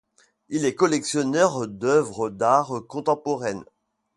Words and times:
Il 0.49 0.65
est 0.65 0.73
collectionneur 0.73 1.67
d'œuvres 1.67 2.31
d'art 2.31 2.73
contemporaines. 2.89 3.63